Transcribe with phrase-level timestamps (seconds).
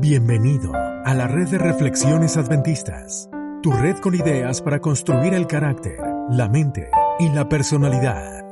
[0.00, 0.72] Bienvenido
[1.04, 3.28] a la red de reflexiones adventistas,
[3.62, 5.98] tu red con ideas para construir el carácter,
[6.30, 6.88] la mente
[7.18, 8.44] y la personalidad.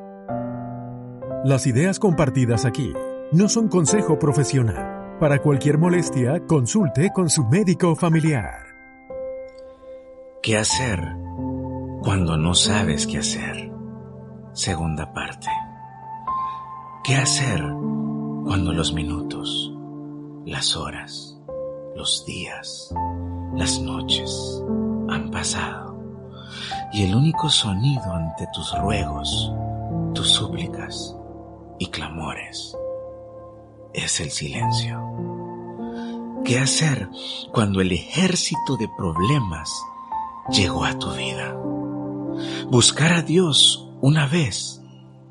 [1.45, 2.93] Las ideas compartidas aquí
[3.33, 5.19] no son consejo profesional.
[5.21, 8.65] Para cualquier molestia, consulte con su médico familiar.
[10.43, 11.01] ¿Qué hacer
[12.03, 13.71] cuando no sabes qué hacer?
[14.53, 15.49] Segunda parte.
[17.05, 17.63] ¿Qué hacer
[18.47, 19.73] cuando los minutos,
[20.45, 21.37] las horas,
[21.97, 22.95] los días,
[23.57, 24.63] las noches
[25.09, 26.01] han pasado
[26.93, 29.53] y el único sonido ante tus ruegos,
[30.15, 31.17] tus súplicas
[31.81, 32.77] y clamores
[33.93, 35.03] es el silencio.
[36.45, 37.09] ¿Qué hacer
[37.53, 39.73] cuando el ejército de problemas
[40.51, 41.53] llegó a tu vida?
[42.71, 44.81] Buscar a Dios una vez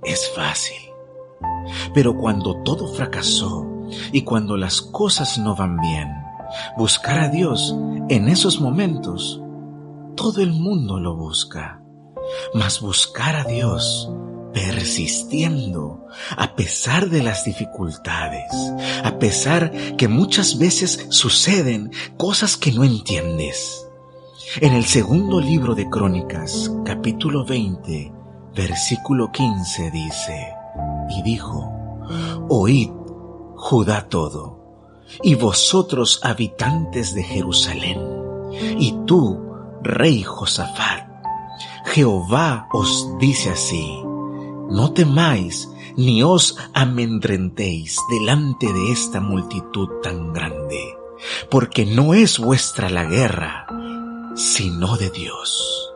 [0.04, 0.85] es fácil,
[1.94, 3.66] pero cuando todo fracasó
[4.12, 6.26] y cuando las cosas no van bien,
[6.78, 7.76] Buscar a Dios
[8.10, 9.42] en esos momentos,
[10.16, 11.82] todo el mundo lo busca.
[12.54, 14.10] Mas buscar a Dios
[14.54, 16.06] persistiendo
[16.38, 18.52] a pesar de las dificultades,
[19.04, 23.86] a pesar que muchas veces suceden cosas que no entiendes.
[24.62, 28.14] En el segundo libro de Crónicas, capítulo 20,
[28.56, 30.55] versículo 15 dice,
[31.10, 31.72] y dijo,
[32.50, 32.92] Oíd,
[33.56, 34.60] Judá todo,
[35.24, 38.00] y vosotros habitantes de Jerusalén,
[38.78, 39.42] y tú,
[39.82, 41.08] rey Josafat,
[41.86, 44.02] Jehová os dice así,
[44.70, 50.96] no temáis ni os amedrentéis delante de esta multitud tan grande,
[51.50, 53.68] porque no es vuestra la guerra,
[54.36, 55.94] sino de Dios.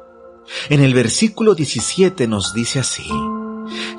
[0.69, 3.09] En el versículo 17 nos dice así,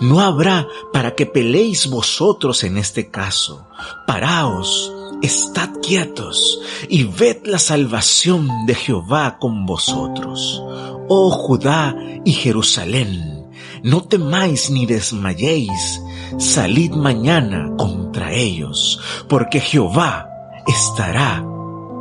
[0.00, 3.66] no habrá para que peleéis vosotros en este caso,
[4.06, 4.92] paraos
[5.22, 10.62] Estad quietos y ved la salvación de Jehová con vosotros.
[11.08, 11.94] Oh Judá
[12.24, 13.50] y Jerusalén,
[13.82, 16.00] no temáis ni desmayéis,
[16.38, 18.98] salid mañana contra ellos,
[19.28, 20.26] porque Jehová
[20.66, 21.44] estará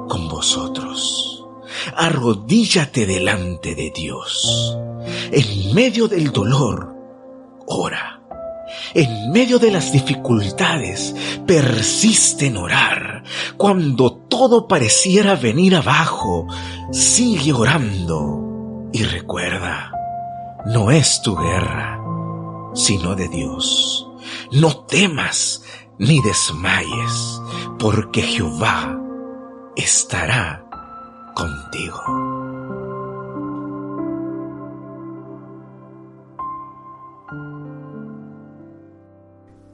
[0.07, 1.45] con vosotros.
[1.97, 4.77] Arrodíllate delante de Dios.
[5.31, 6.88] En medio del dolor,
[7.69, 8.19] ora
[8.93, 11.15] en medio de las dificultades,
[11.45, 13.23] persiste en orar.
[13.57, 16.47] Cuando todo pareciera venir abajo,
[16.91, 18.89] sigue orando.
[18.91, 19.91] Y recuerda,
[20.65, 21.99] no es tu guerra,
[22.73, 24.07] sino de Dios.
[24.51, 25.63] No temas
[25.97, 27.41] ni desmayes,
[27.77, 28.97] porque Jehová
[29.75, 30.63] estará
[31.35, 32.48] contigo.